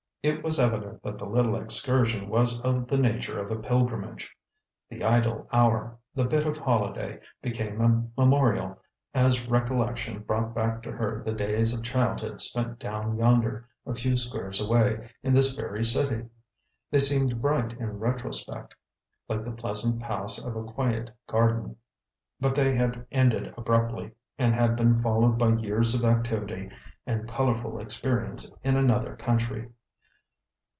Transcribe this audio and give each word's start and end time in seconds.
It 0.23 0.43
was 0.43 0.59
evident 0.59 1.01
that 1.01 1.17
the 1.17 1.25
little 1.25 1.55
excursion 1.59 2.29
was 2.29 2.59
of 2.59 2.87
the 2.87 2.97
nature 2.99 3.39
of 3.39 3.49
a 3.49 3.55
pilgrimage. 3.59 4.29
The 4.87 5.03
idle 5.03 5.47
hour, 5.51 5.97
the 6.13 6.25
bit 6.25 6.45
of 6.45 6.55
holiday, 6.57 7.19
became 7.41 7.81
a 7.81 8.09
memorial, 8.21 8.79
as 9.15 9.47
recollection 9.47 10.19
brought 10.21 10.53
back 10.53 10.83
to 10.83 10.91
her 10.91 11.23
the 11.25 11.31
days 11.33 11.73
of 11.73 11.81
childhood 11.81 12.39
spent 12.39 12.77
down 12.77 13.17
yonder, 13.17 13.67
a 13.83 13.95
few 13.95 14.15
squares 14.15 14.61
away, 14.61 15.09
in 15.23 15.33
this 15.33 15.55
very 15.55 15.83
city. 15.83 16.27
They 16.91 16.99
seemed 16.99 17.41
bright 17.41 17.73
in 17.73 17.97
retrospect, 17.97 18.75
like 19.27 19.43
the 19.43 19.49
pleasant 19.51 20.03
paths 20.03 20.45
of 20.45 20.55
a 20.55 20.63
quiet 20.63 21.09
garden, 21.25 21.77
but 22.39 22.53
they 22.53 22.75
had 22.75 23.07
ended 23.11 23.51
abruptly, 23.57 24.11
and 24.37 24.53
had 24.53 24.75
been 24.75 25.01
followed 25.01 25.39
by 25.39 25.53
years 25.55 25.95
of 25.95 26.03
activity 26.07 26.69
and 27.07 27.27
colorful 27.27 27.79
experience 27.79 28.53
in 28.63 28.77
another 28.77 29.15
country. 29.15 29.71